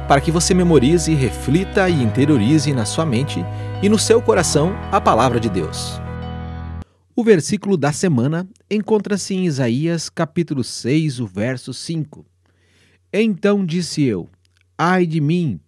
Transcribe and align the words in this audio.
para 0.09 0.21
que 0.21 0.33
você 0.33 0.53
memorize, 0.53 1.15
reflita 1.15 1.89
e 1.89 2.03
interiorize 2.03 2.73
na 2.73 2.85
sua 2.85 3.07
mente 3.07 3.39
e 3.81 3.89
no 3.89 4.01
seu 4.01 4.21
coração 4.21 4.75
a 4.91 5.01
palavra 5.01 5.39
de 5.39 5.49
Deus. 5.49 6.01
O 7.15 7.23
versículo 7.23 7.77
da 7.77 7.93
semana 7.93 8.49
encontra-se 8.69 9.33
em 9.35 9.47
Isaías 9.47 10.09
capítulo 10.09 10.65
6, 10.65 11.21
o 11.21 11.27
verso 11.27 11.73
5. 11.73 12.27
Então 13.13 13.65
disse 13.65 14.03
eu: 14.03 14.29
Ai 14.77 15.07
de 15.07 15.21
mim, 15.21 15.59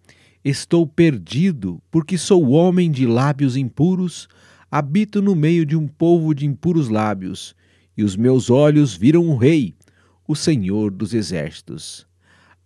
estou 0.45 0.85
perdido, 0.85 1.81
porque 1.89 2.17
sou 2.17 2.51
homem 2.51 2.91
de 2.91 3.07
lábios 3.07 3.57
impuros, 3.57 4.27
habito 4.69 5.21
no 5.21 5.35
meio 5.35 5.65
de 5.65 5.75
um 5.75 5.87
povo 5.87 6.35
de 6.35 6.45
impuros 6.45 6.87
lábios, 6.87 7.55
e 7.97 8.03
os 8.03 8.15
meus 8.15 8.49
olhos 8.49 8.95
viram 8.95 9.27
o 9.27 9.37
Rei, 9.37 9.73
o 10.27 10.35
Senhor 10.35 10.91
dos 10.91 11.13
Exércitos. 11.13 12.07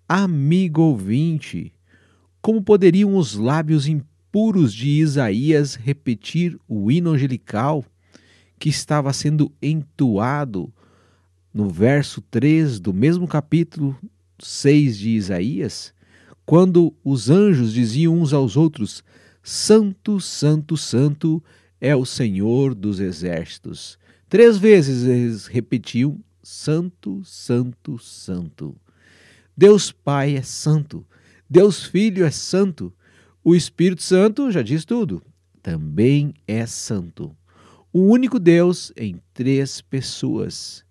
Amigo 0.07 0.81
ouvinte, 0.81 1.73
como 2.41 2.61
poderiam 2.61 3.15
os 3.15 3.35
lábios 3.35 3.87
impuros 3.87 4.73
de 4.73 4.89
Isaías 4.89 5.75
repetir 5.75 6.59
o 6.67 6.91
hino 6.91 7.11
angelical 7.11 7.83
que 8.59 8.69
estava 8.69 9.11
sendo 9.13 9.51
entoado 9.61 10.71
no 11.53 11.69
verso 11.69 12.21
3 12.21 12.79
do 12.79 12.93
mesmo 12.93 13.27
capítulo 13.27 13.97
6 14.39 14.97
de 14.97 15.09
Isaías, 15.09 15.93
quando 16.45 16.93
os 17.03 17.29
anjos 17.29 17.73
diziam 17.73 18.19
uns 18.19 18.33
aos 18.33 18.55
outros: 18.55 19.03
Santo, 19.41 20.19
Santo, 20.19 20.77
Santo 20.77 21.43
é 21.79 21.95
o 21.95 22.05
Senhor 22.05 22.73
dos 22.73 22.99
exércitos. 22.99 23.97
Três 24.29 24.57
vezes 24.57 25.03
eles 25.03 25.47
repetiam: 25.47 26.19
Santo, 26.41 27.23
Santo, 27.23 27.97
Santo. 27.97 28.75
Deus 29.57 29.91
Pai 29.91 30.35
é 30.35 30.41
santo, 30.41 31.05
Deus 31.49 31.85
Filho 31.85 32.25
é 32.25 32.31
santo, 32.31 32.93
o 33.41 33.55
Espírito 33.55 34.03
Santo 34.03 34.51
já 34.51 34.61
diz 34.61 34.83
tudo, 34.83 35.21
também 35.61 36.33
é 36.45 36.65
santo. 36.65 37.35
O 37.93 38.01
único 38.01 38.37
Deus 38.37 38.91
em 38.97 39.21
três 39.33 39.79
pessoas. 39.79 40.83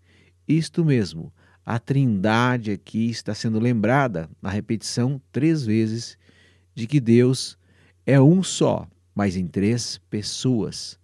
Isto 0.49 0.83
mesmo, 0.83 1.31
a 1.65 1.79
Trindade 1.79 2.71
aqui 2.71 3.09
está 3.09 3.35
sendo 3.35 3.59
lembrada 3.59 4.29
na 4.43 4.51
repetição 4.51 5.21
três 5.33 5.65
vezes 5.65 6.19
de 6.75 6.87
que 6.87 7.01
Deus 7.01 7.57
é 8.05 8.21
um 8.21 8.43
só, 8.43 8.87
mas 9.15 9.37
em 9.37 9.47
três 9.47 9.99
pessoas. 10.11 10.99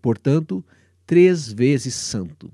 portanto, 0.00 0.64
três 1.06 1.52
vezes 1.52 1.94
santo. 1.94 2.50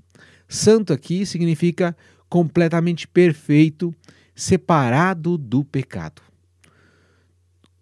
Santo 0.47 0.91
aqui 0.91 1.25
significa 1.25 1.95
completamente 2.27 3.07
perfeito, 3.07 3.95
separado 4.35 5.37
do 5.37 5.63
pecado. 5.63 6.21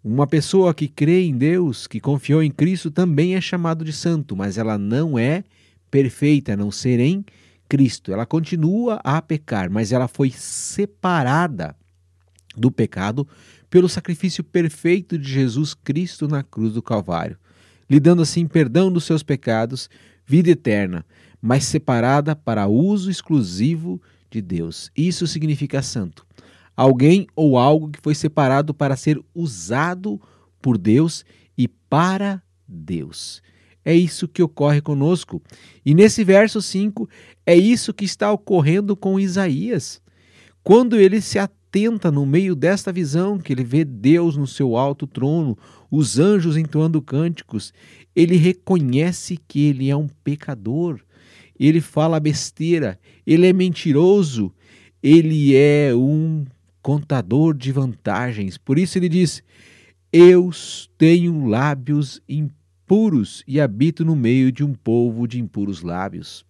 Uma 0.02 0.26
pessoa 0.26 0.72
que 0.72 0.88
crê 0.88 1.24
em 1.24 1.36
Deus, 1.36 1.86
que 1.86 2.00
confiou 2.00 2.42
em 2.42 2.50
Cristo, 2.50 2.90
também 2.90 3.34
é 3.34 3.40
chamado 3.40 3.84
de 3.84 3.92
santo, 3.92 4.36
mas 4.36 4.56
ela 4.56 4.78
não 4.78 5.18
é 5.18 5.44
perfeita, 5.90 6.54
a 6.54 6.56
não 6.56 6.70
ser 6.70 7.00
em 7.00 7.24
Cristo. 7.70 8.12
Ela 8.12 8.26
continua 8.26 9.00
a 9.04 9.22
pecar, 9.22 9.70
mas 9.70 9.92
ela 9.92 10.08
foi 10.08 10.30
separada 10.30 11.76
do 12.56 12.68
pecado 12.70 13.26
pelo 13.70 13.88
sacrifício 13.88 14.42
perfeito 14.42 15.16
de 15.16 15.32
Jesus 15.32 15.72
Cristo 15.72 16.26
na 16.26 16.42
cruz 16.42 16.74
do 16.74 16.82
Calvário, 16.82 17.38
lhe 17.88 18.00
dando 18.00 18.22
assim 18.22 18.44
perdão 18.44 18.92
dos 18.92 19.04
seus 19.04 19.22
pecados, 19.22 19.88
vida 20.26 20.50
eterna, 20.50 21.06
mas 21.40 21.64
separada 21.64 22.34
para 22.34 22.66
uso 22.66 23.08
exclusivo 23.08 24.02
de 24.28 24.42
Deus. 24.42 24.90
Isso 24.96 25.24
significa 25.28 25.80
santo. 25.80 26.26
Alguém 26.76 27.28
ou 27.36 27.56
algo 27.56 27.90
que 27.90 28.00
foi 28.02 28.16
separado 28.16 28.74
para 28.74 28.96
ser 28.96 29.20
usado 29.32 30.20
por 30.60 30.76
Deus 30.76 31.24
e 31.56 31.68
para 31.68 32.42
Deus. 32.66 33.40
É 33.90 33.94
isso 33.94 34.28
que 34.28 34.40
ocorre 34.40 34.80
conosco. 34.80 35.42
E 35.84 35.94
nesse 35.94 36.22
verso 36.22 36.62
5, 36.62 37.08
é 37.44 37.56
isso 37.56 37.92
que 37.92 38.04
está 38.04 38.30
ocorrendo 38.30 38.94
com 38.94 39.18
Isaías. 39.18 40.00
Quando 40.62 40.94
ele 40.94 41.20
se 41.20 41.40
atenta 41.40 42.08
no 42.08 42.24
meio 42.24 42.54
desta 42.54 42.92
visão, 42.92 43.36
que 43.36 43.52
ele 43.52 43.64
vê 43.64 43.84
Deus 43.84 44.36
no 44.36 44.46
seu 44.46 44.76
alto 44.76 45.08
trono, 45.08 45.58
os 45.90 46.20
anjos 46.20 46.56
entoando 46.56 47.02
cânticos, 47.02 47.74
ele 48.14 48.36
reconhece 48.36 49.36
que 49.48 49.64
ele 49.64 49.90
é 49.90 49.96
um 49.96 50.06
pecador. 50.22 51.00
Ele 51.58 51.80
fala 51.80 52.20
besteira, 52.20 52.96
ele 53.26 53.48
é 53.48 53.52
mentiroso, 53.52 54.54
ele 55.02 55.56
é 55.56 55.92
um 55.96 56.44
contador 56.80 57.54
de 57.54 57.72
vantagens. 57.72 58.56
Por 58.56 58.78
isso 58.78 58.96
ele 58.96 59.08
diz: 59.08 59.42
Eu 60.12 60.48
tenho 60.96 61.46
lábios 61.46 62.22
impuros 62.28 62.59
puros 62.90 63.44
e 63.46 63.60
habito 63.60 64.04
no 64.04 64.16
meio 64.16 64.50
de 64.50 64.64
um 64.64 64.74
povo 64.74 65.28
de 65.28 65.38
impuros 65.38 65.80
lábios. 65.80 66.44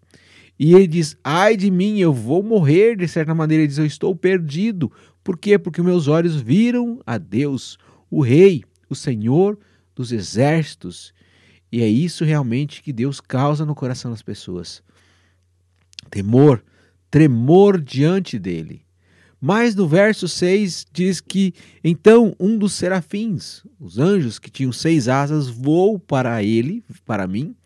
E 0.58 0.72
ele 0.72 0.86
diz: 0.86 1.14
Ai 1.22 1.54
de 1.54 1.70
mim, 1.70 1.98
eu 1.98 2.14
vou 2.14 2.42
morrer. 2.42 2.96
De 2.96 3.06
certa 3.06 3.34
maneira, 3.34 3.62
ele 3.62 3.68
diz: 3.68 3.76
Eu 3.76 3.84
estou 3.84 4.16
perdido. 4.16 4.90
Por 5.22 5.36
quê? 5.36 5.58
Porque 5.58 5.82
meus 5.82 6.08
olhos 6.08 6.40
viram 6.40 6.98
a 7.04 7.18
Deus, 7.18 7.76
o 8.10 8.22
Rei, 8.22 8.64
o 8.88 8.94
Senhor 8.94 9.58
dos 9.94 10.12
exércitos. 10.12 11.12
E 11.70 11.82
é 11.82 11.86
isso 11.86 12.24
realmente 12.24 12.82
que 12.82 12.90
Deus 12.90 13.20
causa 13.20 13.66
no 13.66 13.74
coração 13.74 14.10
das 14.10 14.22
pessoas: 14.22 14.82
temor, 16.10 16.64
tremor 17.10 17.78
diante 17.78 18.38
dele. 18.38 18.80
Mas 19.40 19.74
no 19.74 19.88
verso 19.88 20.28
6 20.28 20.86
diz 20.92 21.20
que 21.20 21.54
então 21.82 22.36
um 22.38 22.58
dos 22.58 22.74
serafins, 22.74 23.64
os 23.80 23.98
anjos 23.98 24.38
que 24.38 24.50
tinham 24.50 24.70
seis 24.70 25.08
asas, 25.08 25.48
voou 25.48 25.98
para 25.98 26.42
ele, 26.42 26.84
para 27.06 27.26
mim, 27.26 27.56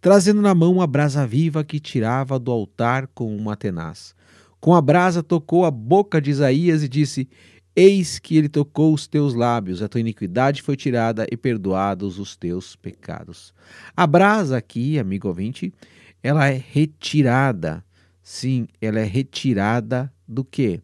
trazendo 0.00 0.42
na 0.42 0.52
mão 0.52 0.80
a 0.82 0.86
brasa 0.86 1.24
viva 1.24 1.62
que 1.62 1.78
tirava 1.78 2.40
do 2.40 2.50
altar 2.50 3.06
com 3.14 3.36
uma 3.36 3.54
tenaz. 3.54 4.16
Com 4.58 4.74
a 4.74 4.80
brasa 4.80 5.22
tocou 5.22 5.64
a 5.64 5.70
boca 5.70 6.20
de 6.20 6.30
Isaías 6.30 6.82
e 6.82 6.88
disse: 6.88 7.28
Eis 7.74 8.18
que 8.18 8.36
ele 8.36 8.48
tocou 8.48 8.92
os 8.92 9.06
teus 9.06 9.32
lábios, 9.32 9.80
a 9.80 9.88
tua 9.88 10.00
iniquidade 10.00 10.60
foi 10.60 10.76
tirada 10.76 11.24
e 11.30 11.36
perdoados 11.36 12.18
os 12.18 12.34
teus 12.36 12.74
pecados. 12.74 13.54
A 13.96 14.08
brasa 14.08 14.56
aqui, 14.56 14.98
amigo 14.98 15.28
ouvinte, 15.28 15.72
ela 16.20 16.48
é 16.48 16.60
retirada. 16.70 17.84
Sim, 18.22 18.66
ela 18.80 18.98
é 18.98 19.04
retirada 19.04 20.12
do 20.26 20.44
quê? 20.44 20.80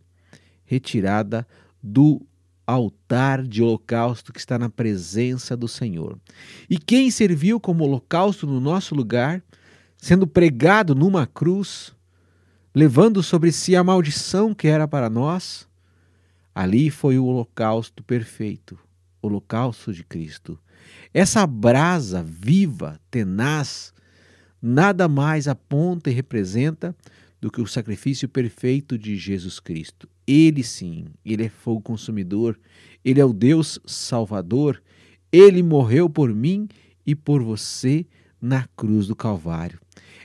Retirada 0.68 1.48
do 1.82 2.20
altar 2.66 3.42
de 3.42 3.62
holocausto 3.62 4.30
que 4.30 4.38
está 4.38 4.58
na 4.58 4.68
presença 4.68 5.56
do 5.56 5.66
Senhor. 5.66 6.18
E 6.68 6.78
quem 6.78 7.10
serviu 7.10 7.58
como 7.58 7.84
holocausto 7.84 8.46
no 8.46 8.60
nosso 8.60 8.94
lugar, 8.94 9.42
sendo 9.96 10.26
pregado 10.26 10.94
numa 10.94 11.26
cruz, 11.26 11.94
levando 12.74 13.22
sobre 13.22 13.50
si 13.50 13.74
a 13.74 13.82
maldição 13.82 14.54
que 14.54 14.68
era 14.68 14.86
para 14.86 15.08
nós, 15.08 15.66
ali 16.54 16.90
foi 16.90 17.18
o 17.18 17.24
holocausto 17.24 18.04
perfeito, 18.04 18.78
o 19.22 19.28
holocausto 19.28 19.90
de 19.90 20.04
Cristo. 20.04 20.58
Essa 21.14 21.46
brasa 21.46 22.22
viva, 22.22 23.00
tenaz, 23.10 23.94
nada 24.60 25.08
mais 25.08 25.48
aponta 25.48 26.10
e 26.10 26.12
representa 26.12 26.94
do 27.40 27.50
que 27.50 27.60
o 27.60 27.66
sacrifício 27.66 28.28
perfeito 28.28 28.98
de 28.98 29.16
Jesus 29.16 29.60
Cristo. 29.60 30.08
Ele 30.26 30.62
sim, 30.62 31.06
ele 31.24 31.44
é 31.44 31.48
fogo 31.48 31.80
consumidor, 31.80 32.58
ele 33.04 33.20
é 33.20 33.24
o 33.24 33.32
Deus 33.32 33.78
salvador, 33.86 34.82
ele 35.30 35.62
morreu 35.62 36.10
por 36.10 36.34
mim 36.34 36.68
e 37.06 37.14
por 37.14 37.42
você 37.42 38.06
na 38.40 38.66
cruz 38.76 39.06
do 39.06 39.16
Calvário. 39.16 39.78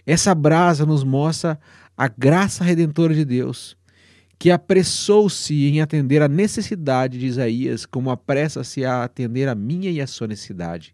Essa 0.05 0.33
brasa 0.35 0.85
nos 0.85 1.03
mostra 1.03 1.59
a 1.95 2.07
graça 2.07 2.63
redentora 2.63 3.13
de 3.13 3.23
Deus, 3.23 3.77
que 4.37 4.51
apressou-se 4.51 5.53
em 5.53 5.79
atender 5.79 6.21
a 6.21 6.27
necessidade 6.27 7.17
de 7.17 7.27
Isaías, 7.27 7.85
como 7.85 8.09
apressa-se 8.09 8.83
a 8.83 9.03
atender 9.03 9.47
a 9.47 9.55
minha 9.55 9.89
e 9.89 10.01
a 10.01 10.07
sua 10.07 10.27
necessidade. 10.27 10.93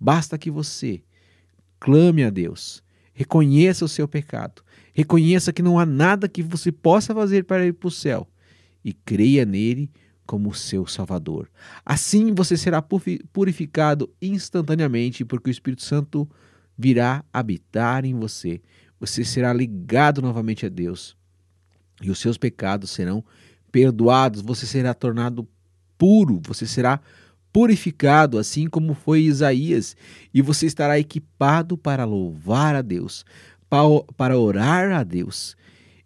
Basta 0.00 0.38
que 0.38 0.50
você 0.50 1.02
clame 1.78 2.24
a 2.24 2.30
Deus, 2.30 2.82
reconheça 3.12 3.84
o 3.84 3.88
seu 3.88 4.08
pecado, 4.08 4.62
reconheça 4.96 5.52
que 5.52 5.62
não 5.62 5.78
há 5.78 5.84
nada 5.84 6.26
que 6.26 6.42
você 6.42 6.72
possa 6.72 7.14
fazer 7.14 7.44
para 7.44 7.66
ir 7.66 7.74
para 7.74 7.88
o 7.88 7.90
céu 7.90 8.26
e 8.82 8.94
creia 8.94 9.44
nele 9.44 9.90
como 10.24 10.54
seu 10.54 10.86
Salvador. 10.86 11.50
Assim 11.84 12.32
você 12.32 12.56
será 12.56 12.80
purificado 13.30 14.10
instantaneamente, 14.22 15.22
porque 15.22 15.50
o 15.50 15.52
Espírito 15.52 15.82
Santo 15.82 16.26
virá 16.78 17.22
habitar 17.30 18.06
em 18.06 18.14
você. 18.14 18.62
Você 18.98 19.22
será 19.22 19.52
ligado 19.52 20.22
novamente 20.22 20.64
a 20.64 20.70
Deus 20.70 21.14
e 22.00 22.10
os 22.10 22.18
seus 22.18 22.38
pecados 22.38 22.90
serão 22.90 23.22
perdoado, 23.70 24.42
você 24.42 24.64
será 24.64 24.94
tornado 24.94 25.46
puro, 25.98 26.40
você 26.42 26.66
será 26.66 27.02
purificado, 27.52 28.38
assim 28.38 28.66
como 28.66 28.94
foi 28.94 29.24
Isaías, 29.24 29.94
e 30.32 30.40
você 30.40 30.64
estará 30.64 30.98
equipado 30.98 31.76
para 31.76 32.04
louvar 32.04 32.74
a 32.74 32.80
Deus, 32.80 33.24
para 33.68 34.38
orar 34.38 34.92
a 34.92 35.02
Deus 35.02 35.56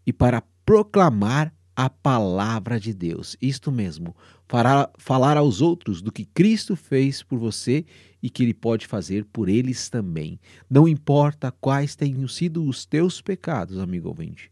e 0.07 0.12
para 0.12 0.43
proclamar 0.65 1.53
a 1.77 1.89
palavra 1.89 2.79
de 2.79 2.93
Deus. 2.93 3.37
Isto 3.41 3.73
mesmo, 3.73 4.15
fará, 4.47 4.91
falar 4.99 5.37
aos 5.37 5.61
outros 5.61 6.03
do 6.03 6.12
que 6.12 6.25
Cristo 6.25 6.77
fez 6.77 7.23
por 7.23 7.39
você 7.39 7.85
e 8.23 8.29
que 8.29 8.43
Ele 8.43 8.53
pode 8.53 8.87
fazer 8.87 9.25
por 9.25 9.49
eles 9.49 9.89
também. 9.89 10.39
Não 10.69 10.87
importa 10.87 11.51
quais 11.51 11.97
tenham 11.97 12.29
sido 12.29 12.65
os 12.65 12.85
teus 12.85 13.23
pecados, 13.23 13.79
amigo 13.79 14.09
ouvinte. 14.09 14.51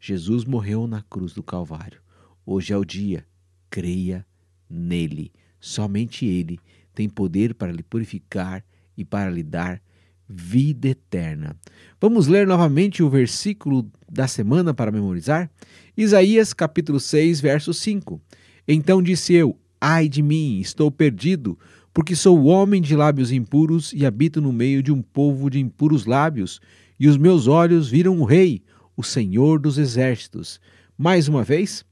Jesus 0.00 0.44
morreu 0.46 0.86
na 0.86 1.02
cruz 1.02 1.34
do 1.34 1.42
Calvário. 1.42 2.00
Hoje 2.46 2.72
é 2.72 2.76
o 2.76 2.84
dia. 2.84 3.26
Creia 3.68 4.26
nele. 4.68 5.30
Somente 5.60 6.24
Ele 6.24 6.58
tem 6.94 7.08
poder 7.08 7.54
para 7.54 7.70
lhe 7.70 7.82
purificar 7.82 8.64
e 8.96 9.04
para 9.04 9.30
lhe 9.30 9.42
dar 9.42 9.82
vida 10.32 10.88
eterna. 10.88 11.56
Vamos 12.00 12.28
ler 12.28 12.46
novamente 12.46 13.02
o 13.02 13.10
versículo 13.10 13.90
da 14.08 14.28
semana 14.28 14.72
para 14.72 14.92
memorizar? 14.92 15.50
Isaías 15.96 16.52
capítulo 16.52 17.00
6, 17.00 17.40
verso 17.40 17.74
5. 17.74 18.20
Então 18.68 19.02
disse 19.02 19.34
eu: 19.34 19.58
Ai 19.80 20.08
de 20.08 20.22
mim, 20.22 20.60
estou 20.60 20.88
perdido, 20.88 21.58
porque 21.92 22.14
sou 22.14 22.44
homem 22.44 22.80
de 22.80 22.94
lábios 22.94 23.32
impuros 23.32 23.92
e 23.92 24.06
habito 24.06 24.40
no 24.40 24.52
meio 24.52 24.84
de 24.84 24.92
um 24.92 25.02
povo 25.02 25.50
de 25.50 25.58
impuros 25.58 26.06
lábios, 26.06 26.60
e 26.98 27.08
os 27.08 27.16
meus 27.16 27.48
olhos 27.48 27.88
viram 27.88 28.20
o 28.20 28.24
Rei, 28.24 28.62
o 28.96 29.02
Senhor 29.02 29.58
dos 29.58 29.78
exércitos. 29.78 30.60
Mais 30.96 31.26
uma 31.26 31.42
vez? 31.42 31.84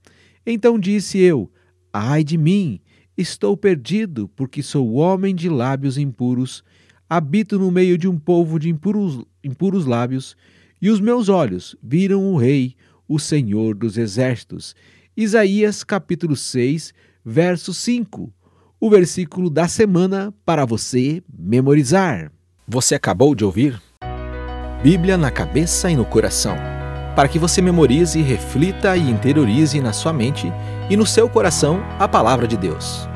Então 0.46 0.78
disse 0.78 1.18
eu: 1.18 1.50
Ai 1.92 2.22
de 2.22 2.38
mim, 2.38 2.78
estou 3.16 3.56
perdido, 3.56 4.28
porque 4.28 4.62
sou 4.62 4.92
homem 4.94 5.34
de 5.34 5.48
lábios 5.48 5.98
impuros 5.98 6.62
habito 7.08 7.58
no 7.58 7.70
meio 7.70 7.96
de 7.96 8.06
um 8.06 8.18
povo 8.18 8.58
de 8.58 8.68
impuros, 8.68 9.24
impuros 9.42 9.86
lábios, 9.86 10.36
e 10.80 10.90
os 10.90 11.00
meus 11.00 11.28
olhos 11.28 11.74
viram 11.82 12.32
o 12.32 12.36
Rei, 12.36 12.76
o 13.08 13.18
Senhor 13.18 13.74
dos 13.74 13.96
Exércitos. 13.96 14.76
Isaías 15.16 15.82
capítulo 15.82 16.36
6, 16.36 16.92
verso 17.24 17.72
5. 17.72 18.32
O 18.80 18.90
versículo 18.90 19.50
da 19.50 19.66
semana 19.66 20.32
para 20.44 20.64
você 20.64 21.22
memorizar. 21.36 22.30
Você 22.66 22.94
acabou 22.94 23.34
de 23.34 23.44
ouvir? 23.44 23.80
Bíblia 24.82 25.16
na 25.16 25.30
cabeça 25.30 25.90
e 25.90 25.96
no 25.96 26.04
coração. 26.04 26.56
Para 27.16 27.26
que 27.26 27.38
você 27.38 27.60
memorize, 27.60 28.20
reflita 28.22 28.96
e 28.96 29.10
interiorize 29.10 29.80
na 29.80 29.92
sua 29.92 30.12
mente 30.12 30.52
e 30.88 30.96
no 30.96 31.04
seu 31.04 31.28
coração 31.28 31.80
a 31.98 32.06
palavra 32.06 32.46
de 32.46 32.56
Deus. 32.56 33.08